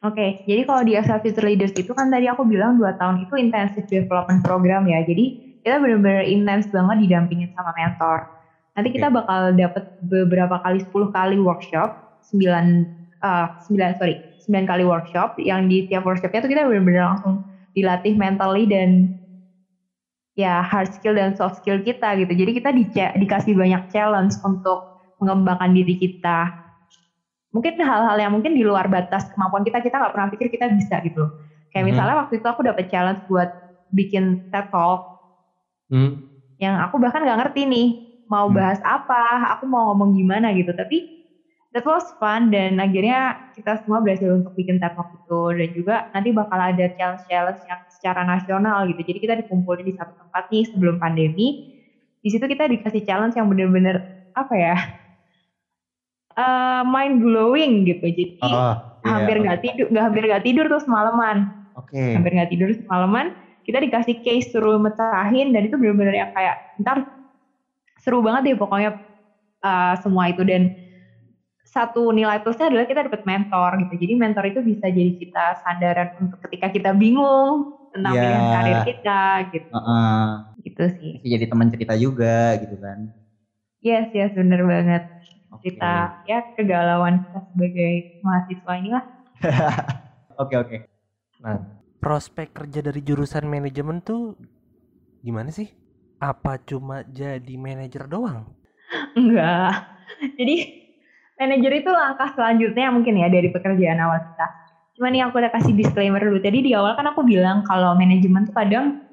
[0.03, 3.35] Oke, jadi kalau di Excel Future Leaders itu kan tadi aku bilang dua tahun itu
[3.38, 5.03] intensive development program ya.
[5.03, 8.27] Jadi kita benar-benar intens banget didampingin sama mentor.
[8.77, 11.89] Nanti kita bakal dapat beberapa kali 10 kali workshop,
[12.21, 12.85] 9
[13.25, 17.41] eh 9 sorry, 9 kali workshop yang di tiap workshopnya tuh kita benar-benar langsung
[17.73, 19.09] dilatih mentally dan
[20.37, 22.33] ya hard skill dan soft skill kita gitu.
[22.37, 24.85] Jadi kita dice- dikasih banyak challenge untuk
[25.17, 26.53] mengembangkan diri kita
[27.55, 31.01] mungkin hal-hal yang mungkin di luar batas kemampuan kita kita nggak pernah pikir kita bisa
[31.01, 31.33] gitu loh.
[31.73, 31.91] kayak Mhm.
[31.93, 33.49] misalnya waktu itu aku dapat challenge buat
[33.91, 35.01] bikin TED Talk
[35.89, 36.19] Hmm.
[36.59, 37.87] yang aku bahkan nggak ngerti nih
[38.31, 38.55] mau Hmm.
[38.55, 40.71] bahas apa aku mau ngomong gimana gitu.
[40.75, 41.03] Tapi
[41.75, 45.41] that was fun dan akhirnya kita semua berhasil untuk bikin Talk itu.
[45.57, 49.01] Dan juga nanti bakal ada challenge-challenge yang secara nasional gitu.
[49.05, 51.57] Jadi kita dikumpulin di satu tempat nih sebelum pandemi.
[52.25, 54.03] Di situ kita dikasih challenge yang bener-bener
[54.37, 54.75] apa ya
[56.39, 58.07] eh, mind blowing gitu.
[58.12, 58.75] Jadi Oh,
[59.07, 61.49] hampir nggak tidur nggak hampir nggak tidur tuh semalaman.
[61.77, 62.03] Oke.
[62.17, 63.27] hampir nggak tidur semalaman.
[63.67, 67.03] Kita dikasih case suruh mecahin dan itu benar-benar yang kayak ntar
[68.07, 68.95] seru banget deh pokoknya
[69.66, 70.71] uh, semua itu dan
[71.66, 76.09] satu nilai plusnya adalah kita dapat mentor gitu jadi mentor itu bisa jadi kita sandaran
[76.23, 78.23] untuk ketika kita bingung tentang Iya.
[78.23, 80.25] pilihan karir kita gitu Heeh.
[80.62, 83.11] gitu sih Bisa jadi teman cerita juga gitu kan.
[83.83, 85.03] yes yes bener banget
[85.51, 85.66] Oke.
[85.66, 87.92] cerita ya kegalauan kita sebagai
[88.23, 89.05] mahasiswa inilah
[90.37, 90.77] Oke oke.
[91.40, 91.57] Nah,
[92.01, 94.37] prospek kerja dari jurusan manajemen tuh
[95.21, 95.69] gimana sih?
[96.17, 98.49] Apa cuma jadi manajer doang?
[99.13, 99.85] Enggak.
[100.41, 100.57] Jadi
[101.37, 104.47] manajer itu langkah selanjutnya mungkin ya dari pekerjaan awal kita.
[104.97, 106.41] Cuman nih aku udah kasih disclaimer dulu.
[106.41, 109.05] Tadi di awal kan aku bilang kalau manajemen tuh kadang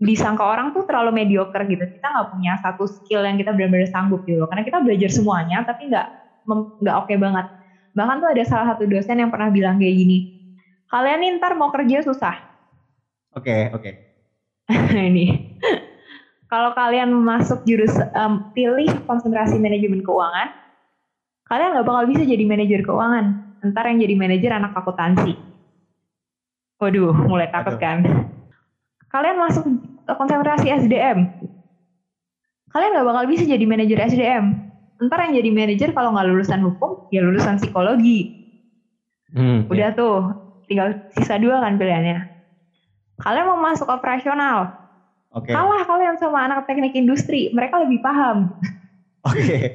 [0.00, 1.84] disangka orang tuh terlalu mediocre gitu.
[1.84, 4.48] Kita nggak punya satu skill yang kita benar-benar sanggup gitu.
[4.48, 6.06] Karena kita belajar semuanya tapi nggak
[6.80, 7.46] nggak oke banget.
[7.92, 10.32] Bahkan tuh ada salah satu dosen yang pernah bilang kayak gini.
[10.88, 12.34] Kalian nih ntar mau kerja susah.
[13.36, 13.90] Oke oke.
[15.12, 15.53] ini.
[16.54, 20.54] Kalau kalian masuk jurus em, pilih konsentrasi manajemen keuangan,
[21.50, 23.34] kalian nggak bakal bisa jadi manajer keuangan.
[23.58, 25.34] Ntar yang jadi manajer anak akuntansi.
[26.78, 27.82] Waduh, mulai takut Aduh.
[27.82, 27.98] kan?
[29.10, 29.66] Kalian masuk
[30.06, 31.26] konsentrasi SDM,
[32.70, 34.54] kalian nggak bakal bisa jadi manajer SDM.
[35.10, 38.30] Ntar yang jadi manajer kalau nggak lulusan hukum, ya lulusan psikologi.
[39.34, 40.30] Hmm, Udah tuh,
[40.70, 42.30] tinggal sisa dua kan pilihannya.
[43.18, 44.70] Kalian mau masuk operasional,
[45.34, 45.50] Oke.
[45.50, 48.46] kalah kalian sama anak teknik industri mereka lebih paham
[49.26, 49.74] Oke.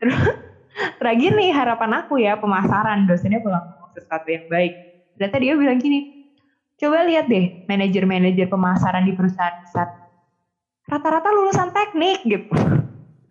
[1.00, 4.72] terakhir nih harapan aku ya pemasaran dosennya bilang ngomong sesuatu yang baik
[5.16, 6.04] ternyata dia bilang gini
[6.76, 9.88] coba lihat deh manajer-manajer pemasaran di perusahaan besar
[10.88, 12.48] rata-rata lulusan teknik gitu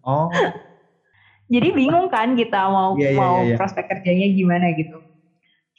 [0.06, 0.30] Oh.
[1.54, 3.56] jadi bingung kan kita mau Iya, iya, mau iya, iya.
[3.58, 5.02] prospek kerjanya gimana gitu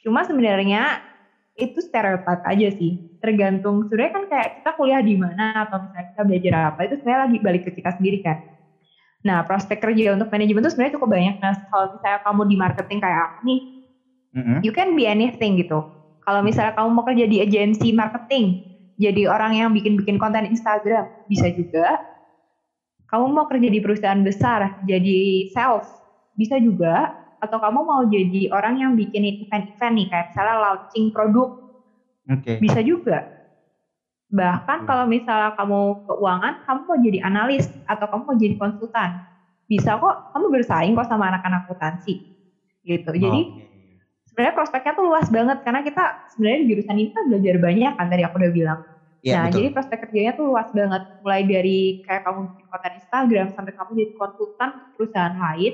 [0.03, 0.99] cuma sebenarnya
[1.55, 3.83] itu stereotip aja sih tergantung.
[3.87, 7.37] Sebenarnya kan kayak kita kuliah di mana atau misalnya kita belajar apa itu sebenarnya lagi
[7.41, 8.37] balik ke kita sendiri kan.
[9.25, 11.35] Nah prospek kerja untuk manajemen itu sebenarnya cukup banyak.
[11.41, 13.59] Nah kalau misalnya kamu di marketing kayak aku nih
[14.37, 14.59] Mm-mm.
[14.63, 15.83] you can be anything gitu.
[16.23, 18.57] Kalau misalnya kamu mau kerja di agensi marketing
[18.99, 21.97] jadi orang yang bikin-bikin konten Instagram bisa juga.
[23.07, 25.87] Kamu mau kerja di perusahaan besar jadi sales
[26.35, 27.07] bisa juga.
[27.37, 31.49] Atau kamu mau jadi orang yang bikin event-event nih kayak misalnya launching produk
[32.29, 32.63] Oke.
[32.63, 33.23] bisa juga
[34.27, 39.09] bahkan kalau misalnya kamu keuangan kamu mau jadi analis atau kamu mau jadi konsultan
[39.71, 42.19] bisa kok kamu bersaing kok sama anak-anak akuntansi
[42.85, 43.67] gitu jadi Oke.
[44.29, 48.07] sebenarnya prospeknya tuh luas banget karena kita sebenarnya di jurusan ini kan belajar banyak kan
[48.11, 48.79] tadi aku udah bilang
[49.25, 49.63] Iya nah betul.
[49.63, 53.91] jadi prospek kerjanya tuh luas banget mulai dari kayak kamu bikin konten Instagram sampai kamu
[54.05, 55.73] jadi konsultan perusahaan lain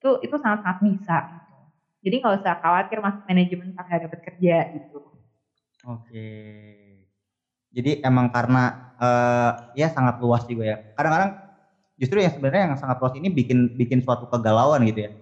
[0.00, 1.54] itu itu sangat sangat bisa gitu.
[2.04, 5.13] jadi nggak usah khawatir masuk manajemen sampai dapat kerja gitu
[5.84, 6.24] Oke.
[7.74, 8.70] Jadi emang karena
[9.00, 10.76] eh, ya sangat luas juga ya.
[10.96, 11.30] Kadang-kadang
[12.00, 15.12] justru yang sebenarnya yang sangat luas ini bikin bikin suatu kegalauan gitu ya.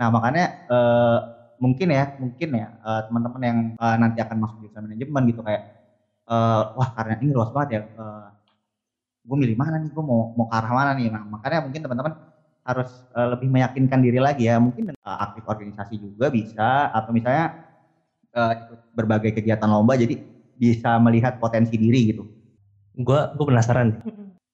[0.00, 1.18] Nah makanya eh,
[1.60, 5.62] mungkin ya mungkin ya eh, teman-teman yang eh, nanti akan masuk jurusan manajemen gitu kayak
[6.30, 7.82] eh, wah karena ini luas banget ya.
[9.26, 9.90] gue milih mana nih?
[9.92, 11.08] Gue mau mau ke arah mana nih?
[11.12, 12.12] Nah makanya mungkin teman-teman
[12.64, 14.56] harus eh, lebih meyakinkan diri lagi ya.
[14.62, 17.52] Mungkin eh, aktif organisasi juga bisa atau misalnya
[18.34, 20.18] eh, ikut berbagai kegiatan lomba jadi
[20.60, 22.28] bisa melihat potensi diri gitu.
[23.00, 24.02] Gua gua penasaran.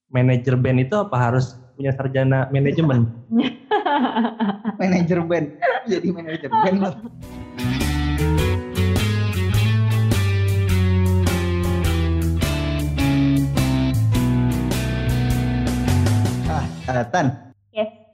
[0.06, 3.10] Manajer band itu apa harus punya sarjana manajemen?
[4.80, 5.46] Manajer band,
[5.88, 6.94] jadi manajer band loh.
[16.46, 16.64] Ah,
[17.02, 17.26] eh, Tan,
[17.74, 18.06] yes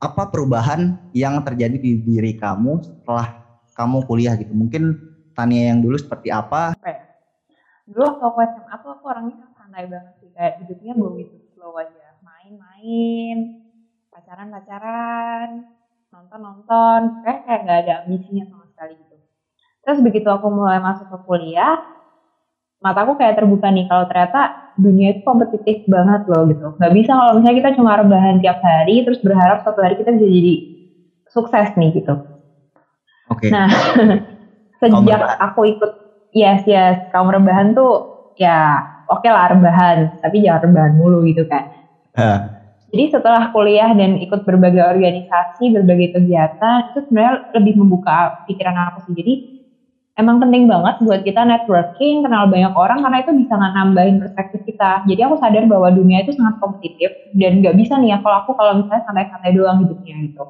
[0.00, 3.44] apa perubahan yang terjadi di diri kamu setelah
[3.76, 4.52] kamu kuliah gitu?
[4.56, 5.09] Mungkin
[5.40, 6.76] Tania yang dulu seperti apa?
[7.88, 10.28] Dulu waktu aku SMA tuh aku orangnya santai banget sih.
[10.36, 12.06] Kayak hidupnya with the flow aja.
[12.20, 13.56] Main-main,
[14.12, 15.64] pacaran-pacaran,
[16.12, 17.00] nonton-nonton.
[17.24, 19.16] Kayak kayak gak ada ambisinya sama sekali gitu.
[19.80, 21.80] Terus begitu aku mulai masuk ke kuliah,
[22.84, 26.76] mataku kayak terbuka nih kalau ternyata dunia itu kompetitif banget loh gitu.
[26.76, 30.28] Gak bisa kalau misalnya kita cuma rebahan tiap hari, terus berharap suatu hari kita bisa
[30.28, 30.54] jadi
[31.26, 32.14] sukses nih gitu.
[33.34, 33.50] Oke.
[33.50, 33.66] Nah,
[34.80, 35.90] sejak aku ikut
[36.32, 41.66] yes yes kaum rebahan tuh ya oke lah rebahan, tapi jangan rebahan mulu gitu kan.
[42.14, 42.38] Eh,
[42.90, 48.98] Jadi setelah kuliah dan ikut berbagai organisasi, berbagai kegiatan, itu sebenarnya lebih membuka pikiran aku
[49.06, 49.14] sih.
[49.14, 49.38] Jadi
[50.18, 55.00] emang penting banget buat kita networking, kenal banyak orang karena itu bisa nambahin perspektif kita.
[55.06, 58.50] Jadi aku sadar bahwa dunia itu sangat kompetitif dan nggak bisa nih ya kalau aku
[58.58, 60.42] kalau misalnya santai-santai doang hidupnya gitu.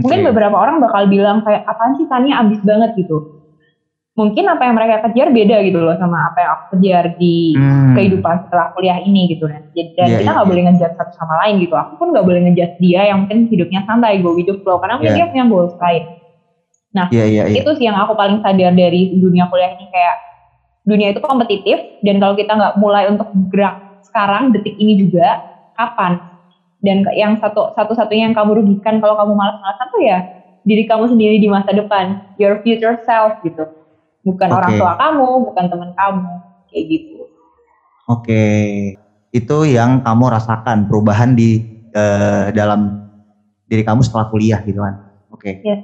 [0.00, 0.26] Mungkin oke.
[0.32, 3.24] beberapa orang bakal bilang kayak apaan sih Tania abis banget gitu.
[4.12, 7.96] Mungkin apa yang mereka kejar beda gitu loh sama apa yang aku kejar di Hmm.
[7.96, 9.64] kehidupan setelah kuliah ini gitu kan.
[9.72, 10.50] Jadi dan Iya, kita iya, nggak iya.
[10.52, 11.74] boleh ngejudge satu sama lain gitu.
[11.80, 15.16] Aku pun nggak boleh ngejudge dia yang mungkin hidupnya santai, with the flow karena mungkin
[15.16, 15.18] Iya.
[15.24, 16.02] dia punya goals lain.
[16.92, 17.60] Iya iya iya.
[17.64, 20.16] Itu sih yang aku paling sadar dari dunia kuliah ini kayak
[20.84, 25.40] dunia itu kompetitif dan kalau kita nggak mulai untuk gerak sekarang detik ini juga
[25.72, 26.20] kapan?
[26.84, 30.18] Dan yang satu satu-satunya yang kamu rugikan kalau kamu malas-malasan tuh ya
[30.68, 33.64] diri kamu sendiri di masa depan, your future self gitu.
[34.22, 34.58] Bukan Oke.
[34.58, 36.32] orang tua kamu, bukan teman kamu,
[36.70, 37.18] kayak gitu.
[38.06, 38.44] Oke,
[39.30, 41.58] itu yang kamu rasakan perubahan di
[41.94, 42.98] eh, dalam
[43.66, 44.94] diri kamu setelah kuliah gitu kan?
[45.30, 45.58] Oke.
[45.62, 45.80] Yes.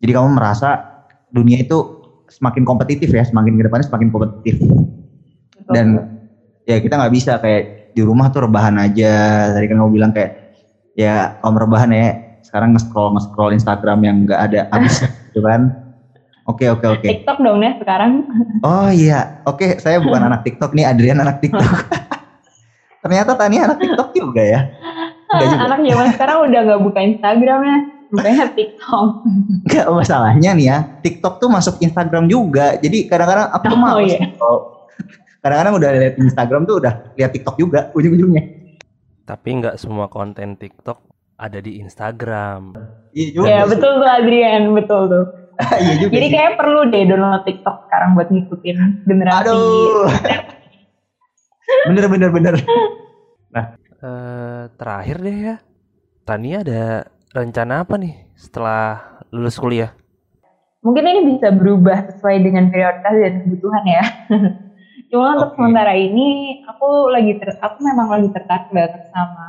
[0.00, 0.80] Jadi kamu merasa
[1.28, 1.84] dunia itu
[2.30, 4.54] semakin kompetitif ya, semakin ke depannya semakin kompetitif.
[5.52, 5.72] Betul.
[5.74, 5.86] Dan
[6.64, 9.50] ya kita nggak bisa kayak di rumah tuh rebahan aja.
[9.52, 10.30] Tadi kan kamu bilang kayak
[10.96, 12.14] ya kamu rebahan ya.
[12.40, 15.68] Sekarang nge-scroll nge-scroll Instagram yang nggak ada habis gitu kan?
[16.50, 17.06] Oke oke oke.
[17.06, 18.26] TikTok dong ya sekarang.
[18.66, 21.62] Oh iya, oke saya bukan anak TikTok nih, Adrian anak TikTok.
[23.06, 24.60] Ternyata Tania anak TikTok juga ya.
[25.30, 25.62] Enggak juga.
[25.62, 27.78] Anak zaman sekarang udah nggak buka Instagram ya,
[28.10, 29.08] bukanya TikTok.
[29.64, 32.74] Enggak masalahnya nih ya, TikTok tuh masuk Instagram juga.
[32.82, 34.26] Jadi kadang-kadang aku tuh Oh, males iya.
[35.40, 38.42] kadang-kadang udah lihat Instagram tuh udah lihat TikTok juga ujung-ujungnya.
[39.24, 40.98] Tapi nggak semua konten TikTok
[41.40, 42.76] ada di Instagram.
[43.16, 43.46] Iya juga.
[43.48, 45.24] Ya betul tuh Adrian, betul tuh.
[45.84, 46.12] iya juga.
[46.16, 49.48] Jadi kayak perlu deh download TikTok sekarang buat ngikutin generasi.
[49.48, 50.08] Aduh.
[51.88, 52.54] bener bener bener.
[54.00, 55.56] Eh, terakhir deh ya,
[56.24, 57.04] Tania ada
[57.36, 59.92] rencana apa nih setelah lulus kuliah?
[60.80, 64.04] Mungkin ini bisa berubah sesuai dengan prioritas dan kebutuhan ya.
[65.12, 65.56] Cuma untuk Oke.
[65.60, 69.48] sementara ini aku lagi ter, aku memang lagi tertarik banget sama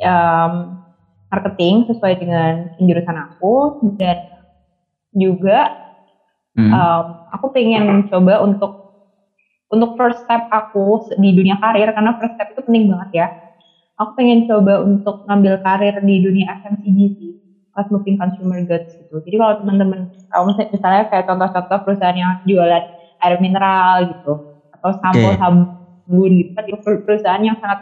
[0.00, 0.52] um,
[1.28, 4.16] marketing sesuai dengan jurusan aku dan
[5.16, 5.72] juga
[6.56, 6.72] Hmm.
[6.72, 8.72] um, aku pengen coba untuk
[9.68, 13.26] untuk first step aku di dunia karir karena first step itu penting banget ya.
[14.00, 17.32] Aku pengen coba untuk ngambil karir di dunia FMCG sih,
[17.72, 19.20] fast moving consumer goods gitu.
[19.20, 22.84] Jadi kalau teman-teman, kalau misalnya- kayak contoh-contoh perusahaan yang jualan
[23.20, 24.40] air mineral gitu,
[24.72, 25.36] atau sampo Oke.
[25.36, 27.80] sabun gitu, kan itu per- perusahaan yang sangat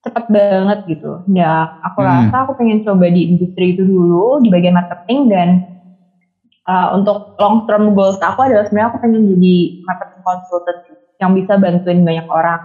[0.00, 1.20] cepat banget gitu.
[1.28, 2.08] Ya, aku Hmm.
[2.08, 5.48] rasa aku pengen coba di industri itu dulu di bagian marketing dan
[6.68, 10.78] uh, untuk long term goals aku adalah sebenarnya aku pengen jadi marketing consultant
[11.20, 12.60] yang bisa bantuin banyak orang.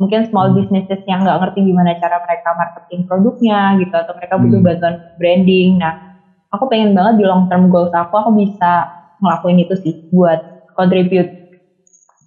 [0.00, 0.56] Mungkin small Hmm.
[0.56, 4.68] businesses yang nggak ngerti gimana cara mereka marketing produknya gitu atau mereka butuh Hmm.
[4.68, 5.76] bantuan branding.
[5.76, 5.94] Nah,
[6.48, 8.88] aku pengen banget di long term goals aku aku bisa
[9.20, 10.40] ngelakuin itu sih buat
[10.72, 11.28] contribute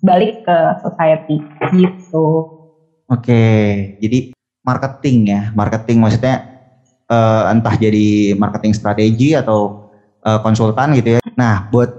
[0.05, 1.41] balik ke society
[1.73, 2.45] gitu.
[3.09, 3.43] Oke,
[3.99, 6.35] jadi marketing ya, marketing maksudnya
[7.09, 9.82] eh, entah jadi marketing strategi atau
[10.23, 11.21] eh, konsultan gitu ya.
[11.35, 11.91] Nah, buat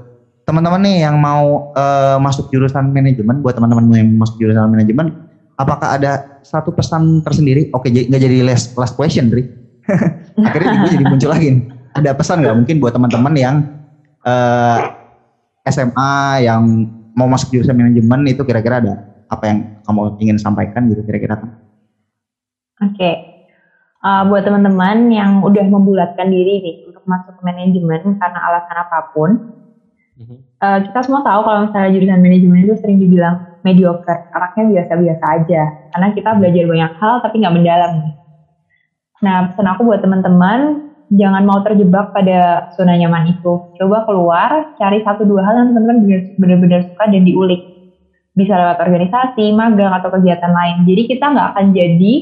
[0.45, 5.13] teman-teman nih yang mau eh, masuk jurusan manajemen, buat teman-teman yang masuk jurusan manajemen,
[5.57, 7.69] apakah ada satu pesan tersendiri?
[7.73, 9.45] Oke, nggak jadi last last question, Dri.
[10.49, 11.49] Akhirnya gue jadi muncul lagi.
[11.95, 13.57] Ada pesan nggak mungkin buat teman-teman yang
[14.27, 14.79] eh,
[15.65, 16.61] SMA yang
[17.15, 18.95] mau masuk jurusan manajemen itu kira-kira ada
[19.31, 21.39] apa yang kamu ingin sampaikan gitu kira-kira?
[22.83, 23.17] Oke,
[24.05, 28.99] Uh, buat teman-teman yang udah membulatkan diri nih untuk masuk ke manajemen karena alasan apa
[29.09, 29.41] pun,
[30.61, 35.63] uh, kita semua tahu kalau misalnya jurusan manajemen itu sering dibilang mediocre, anaknya biasa-biasa aja,
[35.89, 37.93] karena kita belajar banyak hal tapi nggak mendalam.
[39.25, 43.65] Nah, pesan aku buat teman-teman, jangan mau terjebak pada zona nyaman itu.
[43.81, 47.65] Coba keluar, cari satu dua hal yang teman-teman benar- benar-benar suka dan diulik.
[48.37, 50.85] Bisa lewat organisasi, magang, atau kegiatan lain.
[50.85, 52.15] Jadi kita nggak akan jadi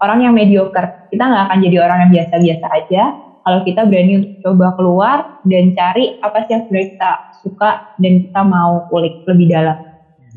[0.00, 1.08] orang yang mediocre.
[1.12, 3.02] Kita nggak akan jadi orang yang biasa-biasa aja
[3.40, 5.16] kalau kita berani untuk coba keluar
[5.48, 7.10] dan cari apa sih yang sebenarnya kita
[7.40, 9.78] suka dan kita mau ulik lebih dalam.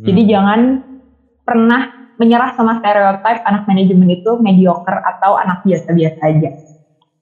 [0.03, 0.59] Jadi jangan
[1.45, 6.49] pernah menyerah sama stereotip anak manajemen itu mediocre atau anak biasa-biasa aja.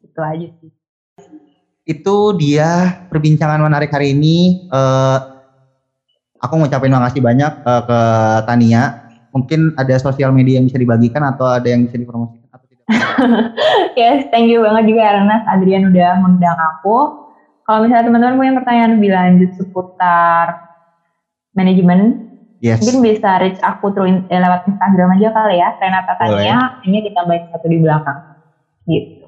[0.05, 0.71] Itu aja sih.
[1.83, 4.69] Itu dia perbincangan menarik hari ini.
[4.69, 5.17] Eh,
[6.37, 7.99] aku ngucapin makasih banyak eh, ke
[8.45, 9.00] Tania.
[9.31, 12.85] Mungkin ada sosial media yang bisa dibagikan atau ada yang bisa dipromosikan atau tidak?
[13.99, 17.15] Yes, thank you banget juga Ernest Adrian udah mengundang aku.
[17.63, 20.59] Kalau misalnya teman-teman punya pertanyaan lebih lanjut seputar
[21.55, 22.19] manajemen,
[22.61, 22.77] Yes.
[22.77, 27.01] mungkin bisa reach aku through in- eh, lewat Instagram aja kali ya, Renata Tania, ini
[27.01, 28.19] ditambahin satu di belakang.
[28.85, 29.25] Gitu.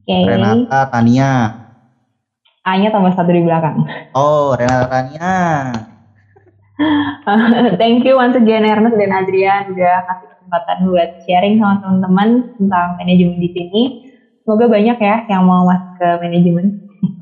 [0.00, 1.32] Oke, Renata Tania.
[2.62, 3.84] A-nya tambah satu di belakang.
[4.14, 5.28] Oh, Renata Tania.
[7.80, 12.88] Thank you once again Ernest dan Adrian udah kasih kesempatan buat sharing sama teman-teman tentang
[12.98, 13.82] manajemen di sini.
[14.42, 16.66] Semoga banyak ya yang mau masuk ke manajemen.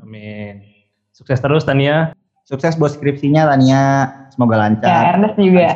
[0.01, 0.65] Amin.
[1.13, 2.15] Sukses terus Tania.
[2.49, 4.09] Sukses buat skripsinya Tania.
[4.33, 5.01] Semoga Ya, lancar.
[5.15, 5.69] Ernest juga.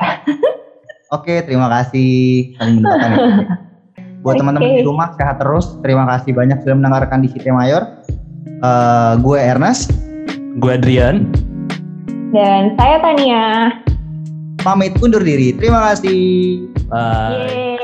[1.13, 2.55] Oke, terima kasih.
[2.57, 3.19] Saling mendoakan ya.
[4.25, 4.41] Buat Oke.
[4.41, 5.77] teman-teman di rumah sehat terus.
[5.85, 7.85] Terima kasih banyak sudah mendengarkan di City Mayor.
[8.57, 9.93] Eh, gue Ernest,
[10.57, 11.29] Gue Adrian.
[12.35, 13.71] Dan saya Tania.
[14.59, 15.55] pamit undur diri.
[15.55, 16.67] Terima kasih.
[16.91, 17.31] Bye.
[17.31, 17.74] Yeay.